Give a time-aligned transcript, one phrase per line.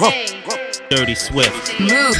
[0.00, 1.78] Dirty Swift.
[1.78, 2.16] Move.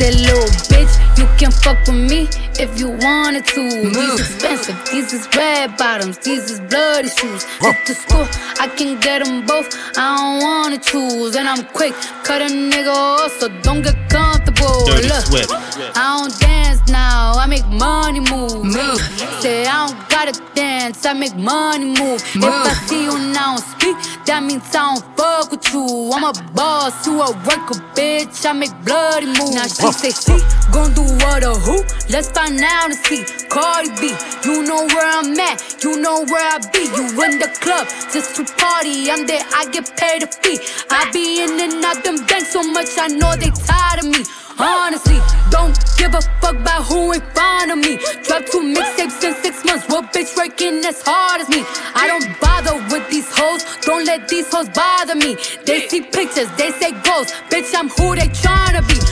[0.00, 2.26] That little bitch, you can fuck with me
[2.58, 3.62] if you wanted to.
[3.88, 7.44] These expensive, these is red bottoms, these is bloody shoes.
[7.60, 8.26] Hit the school,
[8.58, 11.36] I can get them both, I don't wanna choose.
[11.36, 14.86] And I'm quick, cut a nigga off, so don't get comfortable.
[14.86, 15.52] Dirty Look, Swift.
[15.94, 16.51] I don't dance
[16.92, 18.62] now, I make money move.
[18.64, 19.00] Move.
[19.40, 22.22] Say I don't gotta dance, I make money move.
[22.36, 23.96] If I see you now speak,
[24.26, 26.10] that means I don't fuck with you.
[26.12, 28.44] I'm a boss, you a worker, bitch.
[28.46, 29.54] I make bloody moves.
[29.54, 30.36] Now she say she
[30.70, 31.82] gon' do what or who?
[32.08, 33.24] Let's find out and see.
[33.48, 36.84] Cardi B, you know where I'm at, you know where I be.
[36.96, 39.10] You in the club just to party.
[39.10, 40.58] I'm there, I get paid a fee.
[40.90, 44.24] I be in and out them banks so much, I know they tired of me.
[44.58, 45.18] Honestly,
[45.50, 47.96] don't give a fuck about who in front of me.
[48.22, 49.88] Drop two mixtapes in six months.
[49.88, 51.64] What bitch working as hard as me?
[51.94, 53.64] I don't bother with these hoes.
[53.82, 55.36] Don't let these hoes bother me.
[55.64, 57.32] They see pictures, they say ghosts.
[57.50, 59.11] Bitch, I'm who they tryna be.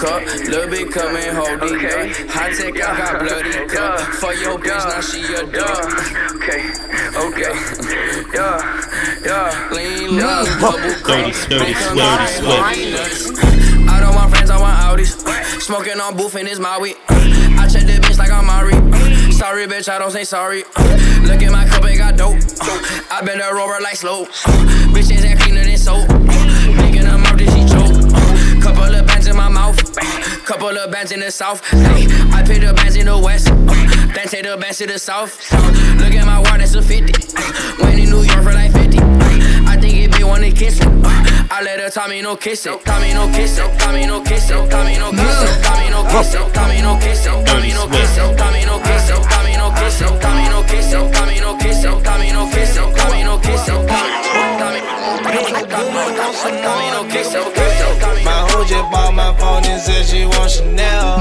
[0.00, 2.10] cup, little bit coming, hold it Okay.
[2.10, 2.28] up.
[2.30, 4.00] High tech, I got bloody cup.
[4.16, 5.86] For your bitch, now she a dog.
[6.40, 6.62] Okay,
[7.26, 7.54] okay,
[8.34, 8.58] yeah,
[9.24, 9.68] yeah.
[9.72, 11.16] Lean, lean, double cup.
[11.20, 13.44] Dirty, dirty, dirty Swift.
[13.88, 15.60] I don't want friends, I want Audis.
[15.60, 16.96] Smoking on booth and it's my weed.
[17.08, 18.72] I check the bitch like I'm Mari.
[19.32, 20.64] Sorry, bitch, I don't say sorry.
[21.28, 22.38] Look at my cup, it got dope.
[23.10, 24.24] I been a rover like slow.
[24.94, 26.08] Bitches ain't cleaner than soap.
[29.40, 29.80] My mouth.
[30.44, 31.62] Couple of bands in the south.
[31.72, 33.46] I pay the bands in the west.
[34.14, 35.32] Then take the bands to the south.
[36.00, 37.12] Look at my watch, that's a 50.
[37.82, 38.98] Went in New York for like 50.
[39.64, 40.88] I think it be wanna kiss it.
[41.50, 42.84] I let her Tommy no kiss it.
[42.84, 43.70] Tommy no kiss it.
[43.80, 44.70] Tommy no kiss it.
[44.70, 45.62] Tommy no kiss it.
[45.64, 46.54] Tommy no kiss it.
[46.54, 47.46] Tommy no kiss it.
[47.46, 48.36] Tommy no kiss it.
[48.36, 49.20] Tommy no kiss it.
[49.32, 50.20] Tommy no kiss it.
[50.20, 51.14] Tommy no kiss it.
[51.14, 52.04] Tommy no kiss it.
[52.04, 52.94] Tommy no kiss it.
[52.94, 53.64] Tommy no kiss.
[53.64, 53.90] Tommy
[56.90, 57.50] no kiss it.
[57.50, 57.59] My
[58.60, 61.18] hoe just bought my phone and said she want Chanel.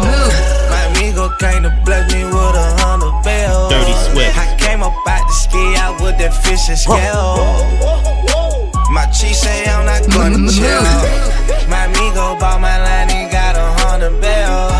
[0.69, 3.71] My amigo came to bless me with a hundred bells.
[3.71, 4.37] Dirty Swift.
[4.37, 7.39] I came up out the ski out with that fish and scale.
[8.91, 10.35] My chief say I'm not mm-hmm.
[10.35, 10.83] gonna chill.
[11.69, 14.73] My amigo bought my line, he got a hundred bells.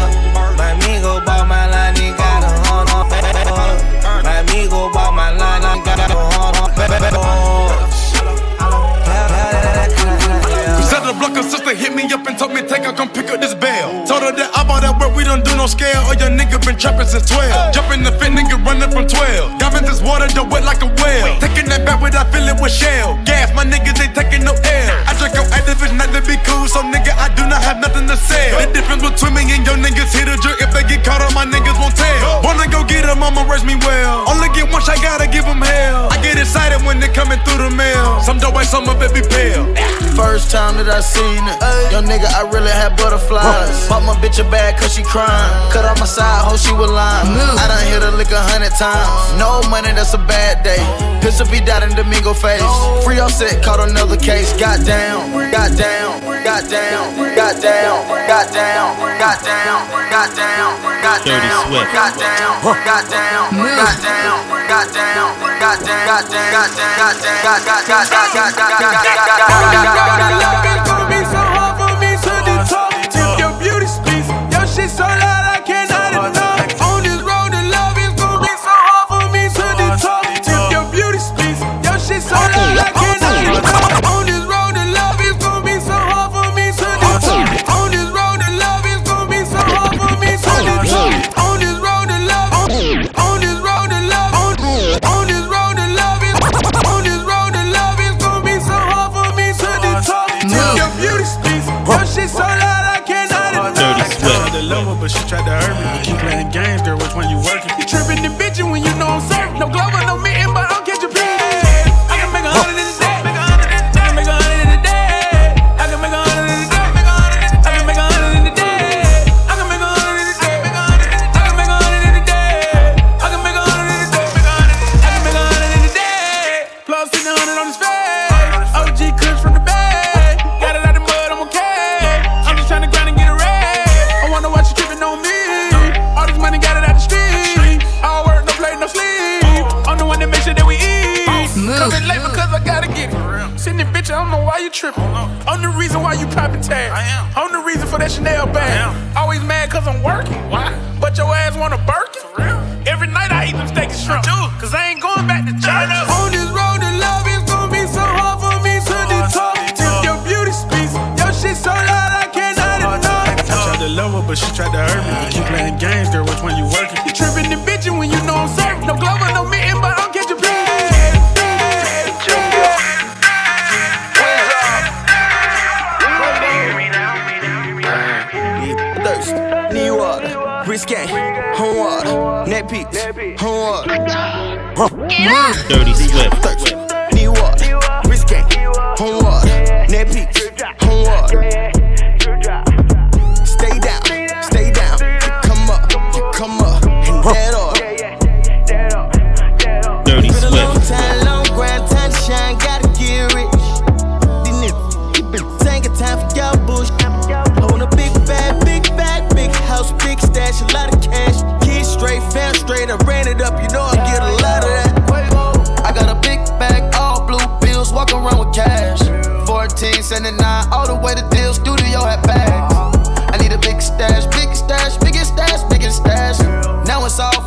[0.57, 3.81] My amigo bought my line, he got a hundred bells.
[4.23, 7.59] My amigo bought my line, he got a hundred bells.
[10.89, 11.88] Said the blocker sister hit
[12.89, 14.05] her come pick up this bail.
[14.05, 16.01] Told her that I bought that work, we don't do no scale.
[16.09, 17.73] Or your nigga been trapping since 12.
[17.73, 19.57] Jumping the fit, nigga running from 12.
[19.57, 21.33] Diving this water, the wet like a whale.
[21.41, 23.17] Taking that back without filling with shell.
[23.25, 24.93] Gas, my niggas ain't taking no air.
[25.09, 28.05] I drink your activist, not to be cool, so nigga, I do not have nothing
[28.05, 28.53] to say.
[28.53, 30.61] The difference between me and your niggas hit a jerk.
[30.61, 32.45] If they get caught on my niggas won't tell.
[32.45, 34.29] Wanna go get her, mama raise me well.
[34.29, 36.13] Only get one shot, gotta give them hell.
[36.13, 38.21] I get excited when they coming through the mail.
[38.21, 39.65] Some dope some of it be pale.
[40.13, 41.57] First time that I seen it,
[41.95, 43.87] young nigga, I really had butterflies.
[43.87, 45.71] Bought my bitch a bag cause she crying.
[45.71, 47.31] Cut off my side, hoe she was lying.
[47.31, 49.07] I done hit her lick a hundred times.
[49.39, 50.83] No money, that's a bad day.
[51.23, 52.63] Pistol be died in Domingo face.
[53.03, 54.51] Free offset, caught another case.
[54.59, 59.79] Got down, got down, got down, got down, got down, got down,
[60.11, 61.91] got down, got Dirty down, Swift.
[61.95, 65.29] got down, got down, got down, got down,
[65.59, 68.95] got down, got down, got down, got down, got got got got got got got
[68.99, 70.68] got got Love is gonna be
[105.09, 105.85] she tried to hurt me.
[105.89, 106.58] Uh, you playing games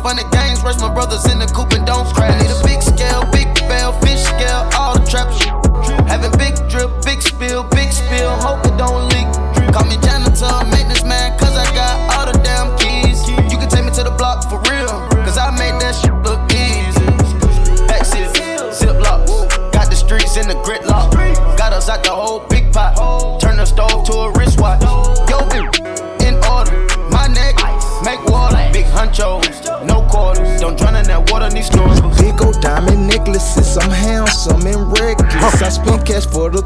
[0.03, 2.33] Now it's all fun and games, rush my brothers in the coop and don't crash.
[2.33, 2.72] I need a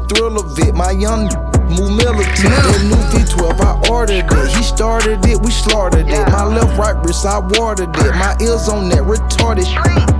[0.08, 0.74] thrill of it.
[0.74, 1.28] My young
[1.68, 2.48] move militant.
[2.48, 4.56] That new V12, I ordered it.
[4.56, 6.28] He started it, we slaughtered it.
[6.28, 8.14] My left, right wrist, I watered it.
[8.16, 9.68] My ears on that retarded.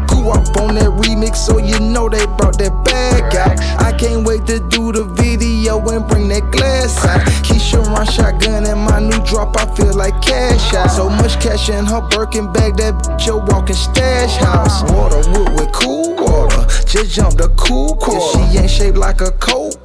[0.09, 3.59] Cool up on that remix, so you know they brought that bag out.
[3.81, 7.21] I can't wait to do the video and bring that glass out.
[7.45, 10.91] Keisha run shotgun in my new drop, I feel like cash out.
[10.91, 14.83] So much cash in her Birkin bag, that bitch a walking stash house.
[14.93, 18.19] Water wood with cool water, just jump the cool quarter.
[18.19, 19.78] If she ain't shaped like a coke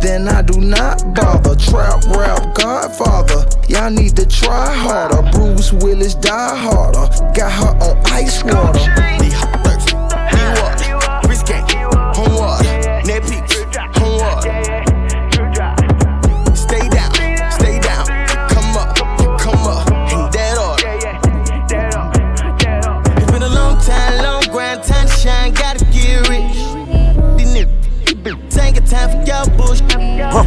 [0.00, 1.54] then I do not bother.
[1.56, 5.22] Trap rap Godfather, y'all need to try harder.
[5.30, 9.51] Bruce Willis die harder, got her on ice water.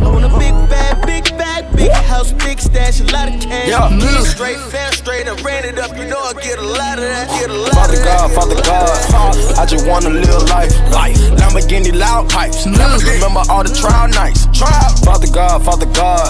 [0.04, 3.70] Own a big bag, big bag, big house, big stash, a lot of cash.
[3.70, 4.22] Yeah.
[4.22, 7.28] Straight, fast, straight, I ran it up, you know I get a lot of that,
[7.40, 8.32] get a lot Father of God.
[8.32, 10.74] Father God, I just wanna live life.
[10.92, 11.18] Life.
[11.42, 12.66] Lamborghini loud pipes.
[12.66, 14.46] Remember all the trial nights.
[14.54, 14.94] Trial.
[15.04, 16.30] Father God, Father God,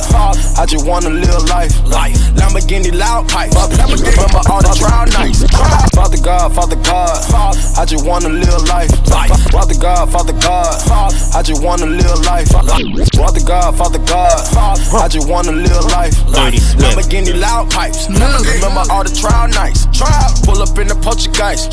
[0.57, 1.75] I just wanna live life.
[1.85, 2.15] Life.
[2.39, 3.55] Lamborghini loud pipes.
[3.55, 5.43] Remember all the trial nights.
[5.51, 5.89] Trial.
[5.93, 7.19] Father God, Father God,
[7.77, 8.91] I just wanna live life.
[9.11, 9.31] Life.
[9.51, 10.71] Father God, Father God,
[11.35, 12.47] I just wanna live life.
[12.49, 14.39] Father God, Father God,
[14.95, 16.15] I just wanna live life.
[16.79, 18.07] Lamborghini loud pipes.
[18.07, 19.87] Remember all the trial nights.
[19.91, 20.04] Trial.
[20.45, 21.67] Pull up in the Portuguese.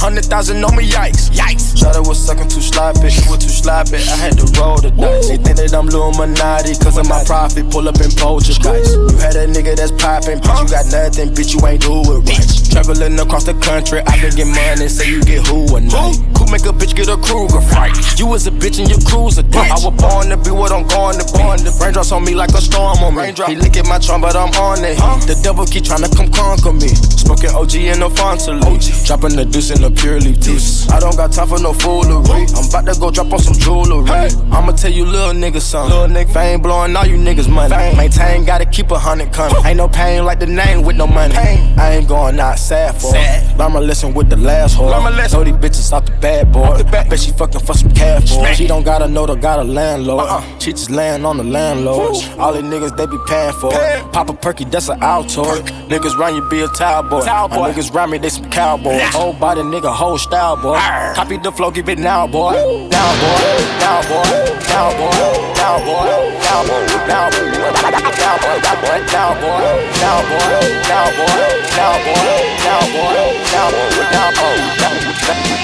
[0.00, 1.30] Hundred thousand on me, yikes.
[1.30, 1.76] Yikes.
[1.78, 3.12] Shot it was sucking too sloppy.
[3.28, 3.96] Was too sloppy.
[3.96, 5.28] I had to roll the dice.
[5.28, 6.76] They think that I'm Illuminati.
[6.76, 7.70] Cause of my profit.
[7.70, 8.96] Pull up in Poltergeist.
[8.96, 10.38] You had a nigga that's popping.
[10.40, 11.30] Bitch, you got nothing.
[11.32, 12.60] Bitch, you ain't do it right.
[12.70, 16.22] Traveling across the country, I can get money, say you get who a night.
[16.50, 17.94] Make a bitch get a Kruger fight?
[18.18, 19.70] You was a bitch and your cruiser dick.
[19.70, 21.38] I was born to be what I'm going to be.
[21.78, 23.30] Raindrops on me like a storm on me.
[23.46, 24.98] He lick at my trunk, but I'm on it.
[25.30, 26.88] The devil keep trying to come conquer me.
[26.88, 28.58] Smoking OG in the Fonta
[29.06, 30.90] Dropping the deuce in the purely deuce.
[30.90, 32.46] I don't got time for no foolery.
[32.58, 34.10] I'm about to go drop on some jewelry.
[34.50, 35.96] I'ma tell you little niggas something.
[35.96, 37.70] Little nigga fame blowing all you niggas money.
[37.96, 39.54] Maintain, gotta keep a hundred coming.
[39.64, 41.34] Ain't no pain like the name with no money.
[41.36, 43.56] I ain't going out sad for it.
[43.56, 44.90] Learn my lesson with the last whore.
[45.32, 46.82] Know these bitches off the bad boy.
[46.90, 48.46] Bet she fucking for some cash for.
[48.54, 50.44] She don't gotta know, got a landlord.
[50.58, 52.16] She just laying on the landlord.
[52.38, 54.12] All these niggas, they be paying for it.
[54.12, 55.62] Pop a perky, that's an Altoid.
[55.88, 57.24] Niggas run you, be a towel boy.
[57.24, 59.02] My niggas rhyme me, they some cowboys.
[59.14, 60.78] Whole body nigga, whole style boy.
[61.14, 62.52] Copy the flow, give it now, boy.
[62.52, 62.88] Boy.
[62.88, 63.60] Now, boy.
[63.80, 64.24] Now, boy.
[64.68, 65.50] Now, boy.
[65.56, 66.30] Now, boy.
[66.40, 66.86] Now, boy.
[67.06, 67.50] Now, boy.
[67.70, 68.58] Now, boy.
[68.60, 68.96] Now, boy.
[69.10, 69.40] Now, boy.
[69.40, 69.66] Now, boy.
[70.00, 70.56] Now, boy.
[70.88, 71.36] Now, boy.
[71.76, 72.30] Now, boy.
[72.56, 72.90] Now, boy.
[72.90, 73.30] Now, boy.
[73.52, 74.40] Now, boy.
[74.40, 74.90] Now,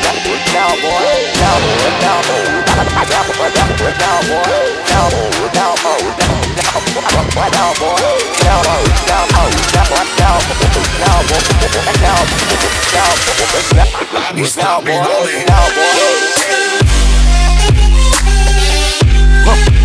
[0.02, 0.15] boy.
[14.56, 15.44] Stop me rolling.
[19.44, 19.75] Huh.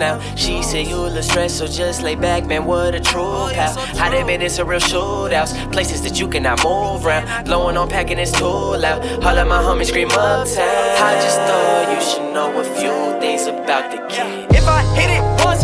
[0.00, 0.18] Now.
[0.34, 3.72] She said you look stressed, so just lay back, man, what a true pal.
[3.96, 7.44] How they been in some real shootouts, places that you cannot move around.
[7.44, 9.00] Blowing on packing is too loud.
[9.22, 10.66] All of my homies scream uptown.
[11.08, 14.50] I just thought you should know a few things about the kid.
[14.50, 15.62] If I hit it once,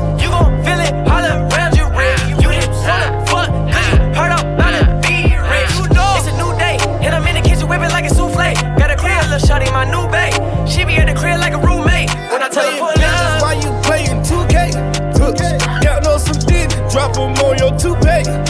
[17.16, 18.45] couple more, your big.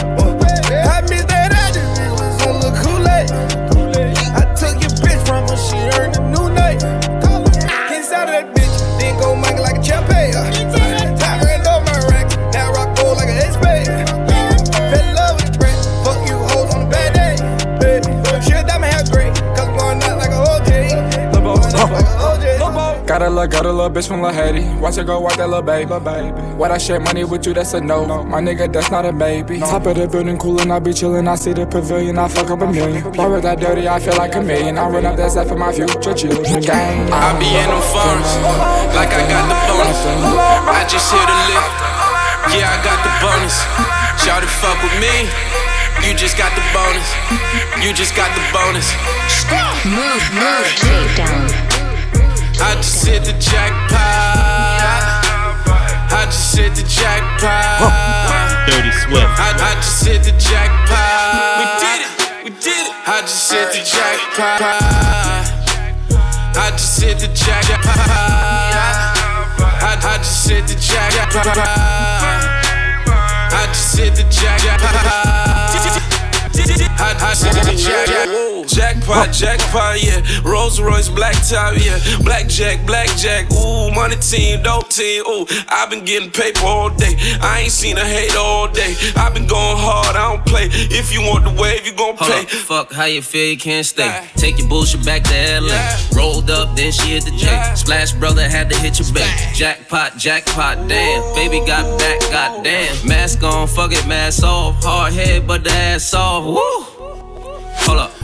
[23.37, 24.65] Little, got a little bitch from Lil Haiti.
[24.81, 25.91] Watch her go wipe that little baby.
[26.57, 28.05] What I share money with you, that's a no.
[28.23, 29.59] My nigga, that's not a baby.
[29.59, 31.27] Top of the building, coolin', I be chillin'.
[31.27, 33.03] I see the pavilion, I fuck up a million.
[33.13, 34.77] Boy, with that dirty, I feel like a million.
[34.77, 36.61] I run up that set for my future children.
[36.61, 37.13] Gang.
[37.13, 38.31] I be in them farms,
[38.97, 40.01] like I got the bonus.
[40.65, 41.71] I just hit a lick,
[42.57, 43.55] yeah, I got the bonus.
[44.25, 45.29] Y'all to fuck with me,
[46.07, 47.07] you just got the bonus.
[47.85, 48.89] You just got the bonus.
[49.85, 51.66] Move, move, takedown.
[52.59, 53.99] I just hit the jackpot.
[56.09, 58.67] I just hit the jackpot.
[58.67, 59.29] Dirty Swift.
[59.39, 61.61] I, I just hit the jackpot.
[61.61, 62.09] We did it.
[62.43, 62.93] We did it.
[63.05, 64.61] I just hit the jackpot.
[66.57, 67.97] I just hit the jackpot.
[69.79, 71.47] I, I just hit the jackpot.
[73.53, 74.95] I just hit the jackpot.
[76.99, 78.56] I, I just hit the jackpot.
[78.67, 80.21] Jackpot, jackpot, yeah.
[80.43, 81.99] Rolls Royce, black top, yeah.
[82.23, 83.91] Blackjack, blackjack, ooh.
[83.91, 85.45] Money team, dope team, ooh.
[85.69, 87.15] I've been getting paper all day.
[87.41, 88.95] I ain't seen a hate all day.
[89.15, 90.67] I've been going hard, I don't play.
[90.71, 92.41] If you want the wave, you gon' pay.
[92.41, 94.27] up, fuck how you feel, you can't stay.
[94.35, 95.97] Take your bullshit back to LA.
[96.15, 97.47] Rolled up, then she hit the J.
[97.75, 99.55] Splash brother had to hit your back.
[99.55, 101.35] Jackpot, jackpot, damn.
[101.35, 103.07] Baby got back, goddamn.
[103.07, 104.83] Mask on, fuck it, mask off.
[104.83, 106.43] Hard head, but the ass off.
[106.45, 106.97] Woo!
[107.85, 108.16] Hold up.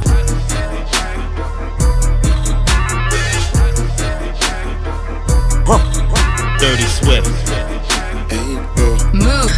[6.63, 7.27] Dirty Swift.
[9.11, 9.51] Move.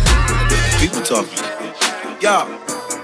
[0.82, 1.38] People talking.
[2.18, 2.50] Y'all,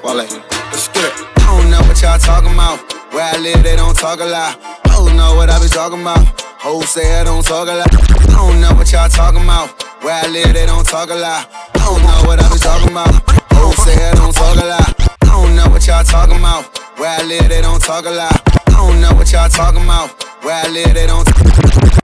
[0.02, 1.14] Wale, let's get it.
[1.38, 2.82] I don't know what y'all talking about.
[3.14, 4.58] Where I live, they don't talk a lot.
[4.88, 6.18] Hoes know what I be talking about.
[6.58, 7.94] Hoes say I don't talk a lot.
[7.94, 9.70] I don't know what y'all talking about.
[10.02, 11.48] Where I live, they don't talk a lot.
[11.76, 13.14] I don't know what I be talking about.
[13.54, 14.96] Hoes say I don't talk a lot.
[15.22, 16.66] I don't know what y'all talking about.
[17.02, 18.30] Where I live, they don't talk a lot.
[18.70, 20.14] I don't know what y'all talking about.
[20.46, 21.26] Where I live, they don't.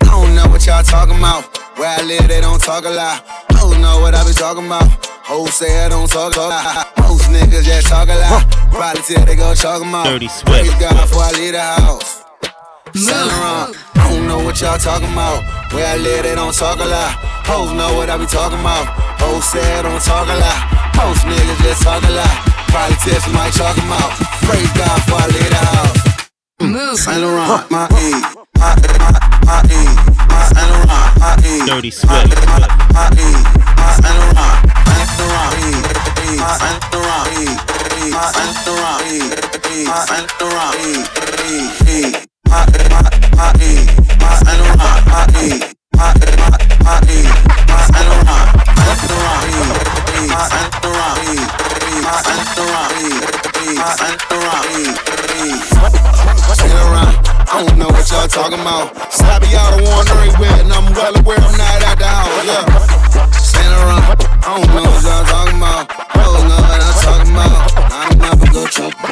[0.01, 1.45] I don't know what y'all talking about.
[1.77, 3.21] Where I live, they don't talk a lot.
[3.53, 4.89] Hoes know what I be talking about.
[5.21, 6.97] Hoes say I don't talk a lot.
[6.97, 8.41] Most niggas just talk a lot.
[8.73, 10.05] Probably till they go chalk 'em out.
[10.05, 10.47] Dirty Swift.
[10.47, 12.23] Praise God before I leave the house.
[12.95, 13.77] Stand around.
[14.01, 15.45] I don't know what y'all talking about.
[15.73, 17.11] Where I live, they don't talk a lot.
[17.45, 18.87] Hoes know what I be talking about.
[19.21, 20.57] Hoes say I don't talk a lot.
[20.97, 22.56] Most niggas just talk a lot.
[22.71, 24.11] Probably till somebody chalk 'em out.
[24.45, 25.97] Praise God before I leave the house.
[26.59, 26.97] Move.
[26.99, 28.11] Saint Laurent, my E.
[28.59, 29.13] My, my,
[29.47, 29.83] my E.
[30.29, 31.65] My Saint Laurent, my E.
[31.65, 32.33] Dirty Swift.
[32.93, 33.29] My E.
[33.77, 34.55] My Saint Laurent.
[34.89, 35.71] Saint Laurent, E.
[36.25, 36.37] E.
[36.41, 37.45] My Saint Laurent, E.
[37.97, 38.11] E.
[38.11, 39.17] My Saint Laurent, E.
[39.71, 39.85] E.
[39.87, 40.93] My Saint Laurent, E.
[41.45, 41.59] E.
[41.87, 42.13] E.
[42.49, 43.01] My, my,
[43.37, 43.73] my E.
[44.21, 45.61] My Saint Laurent, my E.
[45.97, 47.19] My, my, my E.
[47.69, 48.45] My Saint Laurent.
[48.85, 49.63] Saint Laurent, E.
[50.15, 50.27] E.
[50.27, 51.27] My Saint Laurent, E.
[51.27, 51.27] E.
[51.27, 51.46] My Saint Laurent, E.
[56.55, 57.19] Sit around.
[57.51, 58.95] I don't know what y'all talking about.
[59.11, 62.47] Slappy y'all the one ring with, and I'm well aware I'm not at the house.
[62.47, 62.63] Yeah.
[63.67, 64.23] Around.
[64.39, 65.91] I don't know what y'all talking about.
[65.91, 67.75] I don't know what I'm talking about.
[67.91, 68.95] I'm never go chop.
[68.95, 69.11] Fuck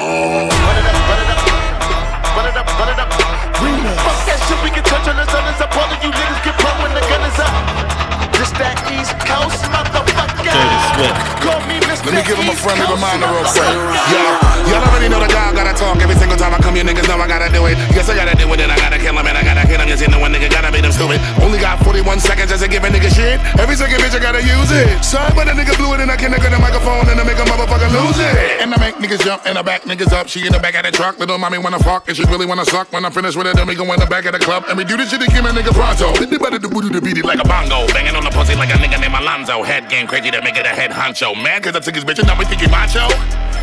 [4.24, 5.44] that shit, we can touch on the sun.
[5.52, 7.52] It's a part of you niggas get pumped when the gun up.
[8.32, 10.15] This that East Coast motherfucker.
[10.54, 11.18] Dirty Swift.
[11.42, 12.06] Call me Mr.
[12.06, 13.66] Let me give him a friendly reminder real quick.
[13.66, 14.14] motherfucker.
[14.14, 16.86] Y'all, y'all already know the guy gotta talk every single time I come here.
[16.86, 17.78] Niggas know I gotta do it.
[17.96, 19.90] Yes, I gotta do it, and I gotta kill him, and I gotta hit him.
[19.92, 21.20] Yes, you know a nigga gotta make them stupid.
[21.44, 23.40] Only got 41 seconds just to give a nigga shit.
[23.60, 25.04] Every second, bitch, I gotta use it.
[25.04, 27.38] Sorry, but a nigga blew it, and I can't get the microphone, and I make
[27.38, 28.62] a motherfucker lose it.
[28.64, 30.28] And I make niggas jump, and I back niggas up.
[30.28, 32.66] She in the back of the truck, little mommy wanna fuck, and she really wanna
[32.66, 32.92] suck.
[32.92, 34.78] When I finish with it, then we go in the back of the club, and
[34.78, 36.14] we do this shit to kill a nigga pronto.
[36.46, 37.88] Better to booty to beat it like a bongo.
[37.88, 39.64] Banging on the pussy like a nigga named Alonzo.
[39.64, 41.34] Head game crazy to make it a head honcho.
[41.34, 43.10] Man, cause I took his bitch, and now we think he macho.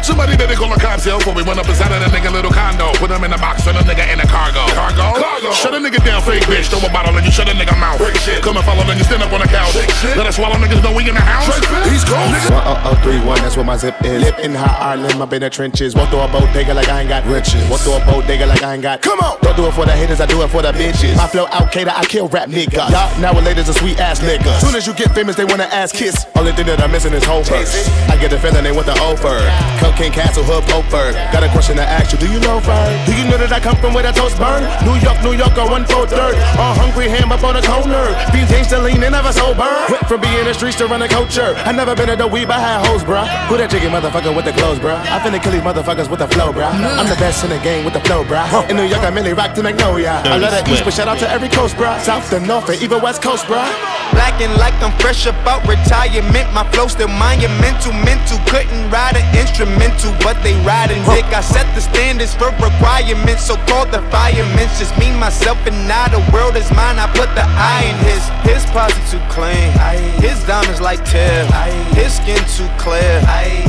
[0.02, 2.50] Somebody better call a cops yo, before we run up inside of that nigga little
[2.50, 2.90] condo.
[2.98, 4.66] Put him in a box, turn a nigga in a cargo.
[4.74, 5.14] Cargo?
[5.14, 5.52] Cargo.
[5.54, 6.68] Shut a nigga down, fake bitch.
[6.68, 7.98] Throw a bottle and you shut a nigga mouth.
[8.42, 9.74] Come and follow, then you stand up on the couch.
[10.16, 11.48] Let us swallow niggas know we in the house.
[11.88, 12.30] He's cold.
[12.52, 14.22] One oh oh three one, that's where my zip is.
[14.22, 15.94] Live in high Ireland, I've in the trenches.
[15.94, 17.68] Walk through a bodega like I ain't got riches.
[17.68, 19.02] Walk through a bodega like I ain't got.
[19.02, 21.16] Come on, don't do it for the haters, I do it for the bitches.
[21.16, 22.90] My flow out cater, I kill rap niggas.
[22.90, 24.60] Y'all nowadays a sweet ass nigga.
[24.60, 26.26] Soon as you get famous, they wanna ask kiss.
[26.36, 27.88] Only thing that I'm missing is whole verse.
[28.08, 29.38] I get the feeling they want the over.
[29.78, 31.12] Cocaine Castle Hood Poper.
[31.32, 32.90] Got a question to ask you, do you know Fern?
[33.06, 34.62] Do you know that I come from where the toast burn?
[34.84, 36.34] New York, New York, or one four third.
[36.58, 38.14] All hungry ham up on a corner.
[38.32, 39.68] Beans ain't still lean and never sober.
[39.90, 41.54] Went from being in the streets to running culture.
[41.66, 43.26] I never been at the weed, but I had hoes, bruh.
[43.48, 44.98] Who that chicken motherfucker with the clothes, bruh?
[44.98, 46.72] I finna kill these motherfuckers with the flow, bruh.
[46.72, 48.46] I'm the best in the game with the flow, bruh.
[48.70, 50.22] In New York, I mainly rock to Magnolia.
[50.24, 52.00] I love the east, but shout out to every coast, bruh.
[52.00, 54.01] South to north and even west coast, bruh.
[54.12, 56.52] Blacking like I'm fresh about retirement.
[56.52, 58.38] My flow still monumental, mental.
[58.46, 61.24] Couldn't ride an instrumental, but they riding dick.
[61.32, 64.68] I set the standards for requirements, so called the firemen.
[64.78, 66.98] Just me, myself, and now the world is mine.
[66.98, 68.22] I put the eye in his.
[68.44, 69.72] His posse too clean.
[70.20, 71.46] His diamonds like tear.
[71.94, 73.20] His skin too clear.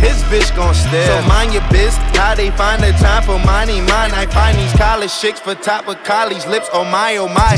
[0.04, 1.08] His bitch gon' stare.
[1.08, 1.96] So mind your biz.
[2.18, 3.80] How they find the time for money?
[3.80, 4.12] Mine.
[4.12, 6.68] I find these college chicks for top of college lips.
[6.74, 7.58] Oh my, oh my.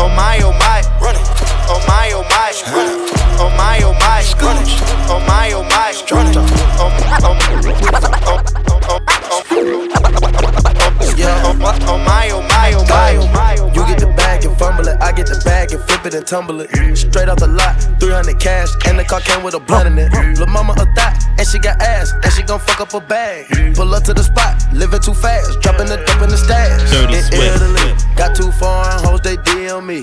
[0.00, 1.47] Oh my, oh my.
[1.70, 2.52] Oh my, oh my.
[3.40, 4.22] Oh my, oh my.
[5.10, 5.92] Oh my, oh my.
[6.80, 7.38] Oh my, oh
[11.16, 11.42] Yeah.
[11.46, 13.54] oh my, oh my, oh my, oh my.
[13.74, 16.26] You get the bag and fumble it, I get the bag and flip it and
[16.26, 16.70] tumble it.
[16.96, 20.12] Straight off the lot, 300 cash, and the car came with a blunt in it.
[20.38, 23.46] Lil' mama a thot, and she got ass, and she gon' fuck up a bag.
[23.74, 26.90] Pull up to the spot, living too fast, dropping the dope in the stash.
[26.90, 27.54] Dirty in.
[27.54, 30.02] Italy, got too foreign hoes, they DM me.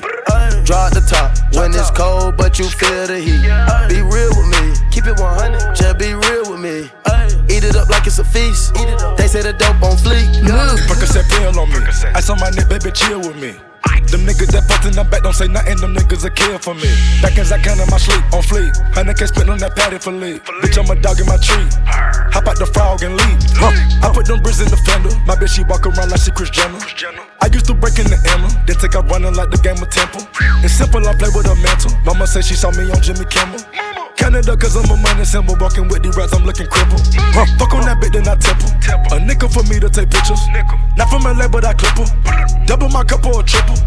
[0.65, 3.43] Draw the top when it's cold, but you feel the heat.
[3.89, 6.89] Be real with me, keep it 100, just be real with me.
[7.55, 8.75] Eat it up like it's a feast.
[9.15, 10.27] They say the dope on fleek.
[10.43, 10.75] Mmm.
[10.91, 11.79] Percocet pill on me.
[12.11, 13.55] I saw my nigga, baby, chill with me.
[14.11, 16.75] Them niggas that post in the back don't say nothing, them niggas a kill for
[16.75, 16.91] me.
[17.23, 18.75] Back as I can in my sleep, on fleek.
[18.91, 20.43] Hundred K spit on that patty for lead.
[20.59, 21.63] Bitch, I'm a dog in my tree.
[22.35, 23.39] Hop out the frog and leave.
[24.03, 25.15] I put them bricks in the fender.
[25.23, 26.75] My bitch, she walk around like she Kris Jenner.
[27.39, 29.87] I used to break in the Emma, then take out running like the game of
[29.87, 30.27] Temple.
[30.59, 31.95] It's simple, I play with a mantle.
[32.03, 33.63] Mama say she saw me on Jimmy Kimmel.
[34.25, 35.55] Canada, cause I'm a money symbol.
[35.61, 37.05] Walking with the rats, I'm looking crippled.
[37.61, 38.73] Fuck on that bitch, then I temple.
[39.13, 40.41] A nickel for me to take pictures.
[40.97, 42.09] Not from LA, but I clip her.
[42.65, 43.77] Double my cup or a triple.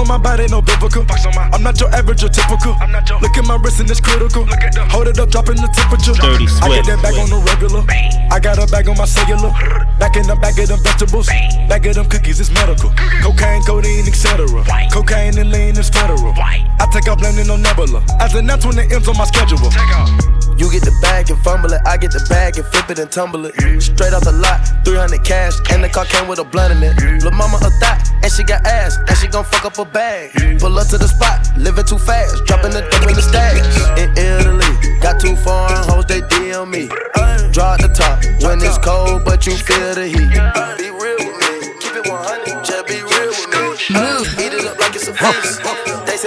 [0.00, 1.04] Box on my body, no biblical.
[1.52, 2.72] I'm not your average or typical.
[3.20, 4.46] Look at my wrist and it's critical.
[4.88, 6.12] Hold it up, dropping the temperature.
[6.14, 6.86] Dirty I get Swift.
[6.88, 7.84] that bag on the regular.
[8.32, 9.50] I got a bag on my cellular.
[9.98, 11.26] Back in the bag of them vegetables.
[11.68, 12.90] Bag of them cookies, it's medical.
[13.22, 14.46] Cocaine, codeine, etc.
[14.90, 16.32] Cocaine and lean is federal.
[16.36, 18.02] I take off landing on Nebula.
[18.20, 19.60] As an that's when it ends on my schedule.
[20.60, 23.10] You get the bag and fumble it, I get the bag and flip it and
[23.10, 23.56] tumble it.
[23.80, 27.24] Straight off the lot, 300 cash, and the car came with a blunt in it.
[27.24, 30.60] Lil' mama a thot, and she got ass, and she gon' fuck up a bag.
[30.60, 33.56] Pull up to the spot, living too fast, dropping the dope in the stash.
[33.96, 34.68] In Italy,
[35.00, 36.88] got too foreign hoes, they DM me.
[37.56, 40.28] Drop the top when it's cold, but you feel the heat.
[40.76, 44.44] Be real with me, keep it 100, just be real with me.
[44.44, 45.59] Eat it up like it's a feast.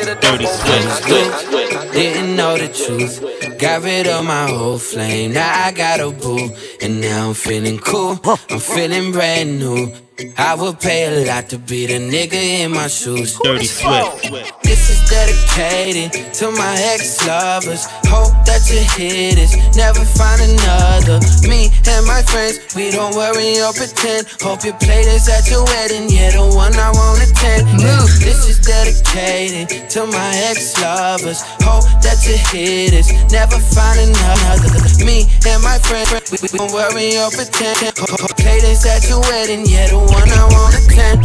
[0.06, 1.94] Dirty won't Swift.
[1.94, 3.22] Didn't know the truth.
[3.58, 5.34] Got rid of my whole flame.
[5.34, 6.50] Now I got a boo.
[6.82, 8.20] And now I'm feeling cool.
[8.50, 10.03] I'm feeling brand new.
[10.38, 13.40] I would pay a lot to be the nigga in my shoes.
[13.40, 14.22] Dirty Swift.
[14.62, 17.86] This is dedicated to my ex-lovers.
[18.06, 19.58] Hope that you hear this.
[19.76, 21.18] Never find another.
[21.50, 24.30] Me and my friends, we don't worry or pretend.
[24.42, 26.06] Hope you play this at your wedding.
[26.10, 27.82] Yeah, the one I wanna attend.
[28.22, 31.42] This is dedicated to my ex-lovers.
[31.66, 33.10] Hope that you hear this.
[33.34, 34.70] Never find another.
[35.02, 37.98] Me and my friends, we, we don't worry or pretend.
[37.98, 39.66] Hope, hope play this at your wedding.
[39.66, 41.24] Yeah, the one I wanna attend.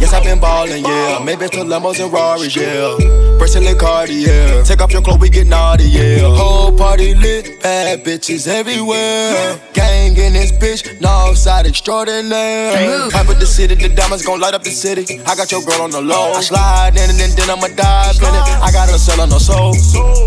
[0.00, 1.18] Yes, I've been ballin', yeah.
[1.24, 2.96] Maybe to Lambos and Rarries, yeah.
[3.36, 3.76] Bracelet
[4.10, 4.62] yeah.
[4.62, 6.20] Take off your clothes, we get naughty, yeah.
[6.20, 9.60] Whole party lit, bad bitches everywhere.
[9.72, 13.10] Gang in this bitch, Northside extraordinaire.
[13.10, 15.20] Hype with the city, the diamonds gon' light up the city.
[15.26, 16.32] I got your girl on the low.
[16.32, 18.46] I slide in and then, then I'ma dive in it.
[18.62, 19.74] I got her selling her soul.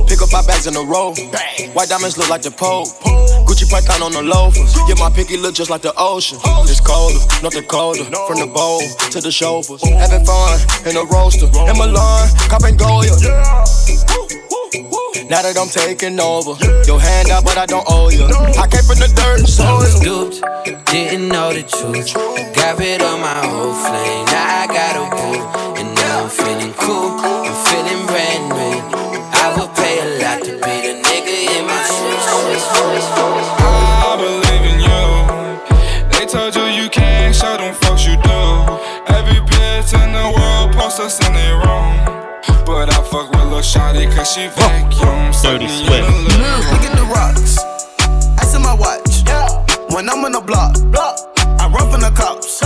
[0.06, 1.16] Pick up my bags in a row.
[1.74, 2.88] White diamonds look like the Pope.
[3.52, 4.74] Gucci Python on the loafers.
[4.88, 6.40] Yeah, my pinky look just like the ocean.
[6.72, 8.06] It's colder, not the colder.
[8.24, 9.84] From the bowl to the chauffeurs.
[9.84, 10.56] Having fun
[10.88, 11.52] in the roaster.
[11.68, 13.20] In Milan, copping Goyard.
[15.28, 16.56] Now that I'm taking over,
[16.88, 18.24] your hand out, but I don't owe you.
[18.56, 20.40] I came from the dirt, so it's Scooped,
[20.88, 22.16] didn't know the truth.
[22.56, 24.32] Got rid of my whole flame.
[24.32, 25.44] Now I got a boo,
[25.76, 27.20] and now I'm feeling cool.
[27.20, 28.11] I'm feeling
[43.94, 45.32] with Lil Shawty cause she vacuum.
[45.42, 46.08] Dirty Swift.
[46.08, 47.58] Look mm, at the rocks.
[48.40, 49.02] Ice in my watch.
[49.94, 50.78] When I'm on the block,
[51.60, 52.62] I run from the cops.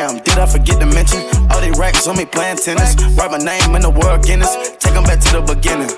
[0.00, 1.20] Damn, did I forget to mention?
[1.52, 2.96] All they racks on me playing tennis.
[3.18, 4.48] Write my name in the world Guinness.
[4.78, 5.92] Take 'em back to the beginning.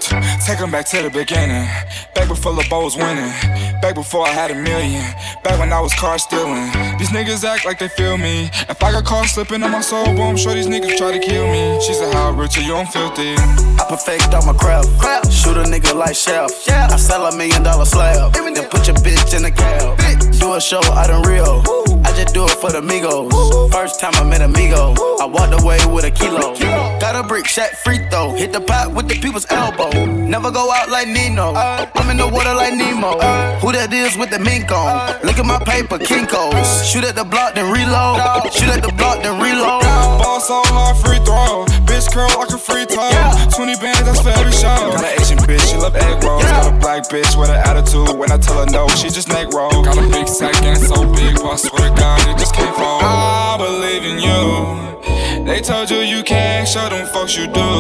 [0.45, 1.69] Take 'em back to the beginning.
[2.13, 3.33] Back before the was winning.
[3.81, 5.05] Back before I had a million.
[5.45, 6.67] Back when I was car stealing.
[6.99, 8.51] These niggas act like they feel me.
[8.69, 11.21] If I got caught slipping on my soul, boy, I'm sure these niggas try to
[11.21, 11.63] kill me.
[11.87, 12.75] She said, How rich are you?
[12.75, 13.37] I'm filthy.
[13.81, 14.89] I perfect all my craft.
[15.31, 16.51] Shoot a nigga like Chef.
[16.69, 18.33] I sell a million dollar slab.
[18.33, 19.99] Then put your bitch in the cab.
[20.41, 21.63] Do a show out in Rio.
[22.05, 23.73] I just do it for the Migos.
[23.73, 24.95] First time I met Amigo.
[25.21, 26.55] I walked away with a kilo.
[27.01, 28.33] Got a brick, shot free throw.
[28.33, 29.91] Hit the pot with the people's elbow.
[30.07, 31.53] Never go out like Nino.
[31.55, 33.19] I'm in the water like Nemo.
[33.61, 35.21] Who that is with the mink on?
[35.25, 36.85] Look at my paper, Kinkos.
[36.85, 38.19] Shoot at the block, then reload.
[38.53, 39.83] Shoot at the block, then reload.
[39.83, 41.72] Ball so hard, free throw.
[42.03, 43.11] Bitch curl like a free throw.
[43.55, 44.91] 20 bands, that's for every show.
[44.91, 46.43] Got an Asian bitch, she love egg rolls.
[46.43, 48.19] Got a black bitch with an attitude.
[48.19, 49.85] When I tell her no, she just neck roll.
[49.85, 52.55] Got a big sack and it's so big, but I swear to God, it just
[52.55, 53.01] can't fall.
[53.03, 55.47] I believe in you.
[55.47, 57.71] They told you you can't show them folks you do.